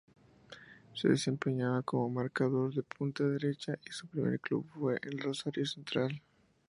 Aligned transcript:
Se 0.95 1.07
desempeñaba 1.09 1.83
como 1.83 2.09
marcador 2.09 2.73
de 2.73 2.81
punta 2.81 3.23
derecha 3.23 3.77
y 3.87 3.91
su 3.91 4.07
primer 4.07 4.39
club 4.39 4.65
fue 4.73 4.99
Rosario 5.19 5.63
Central. 5.63 6.19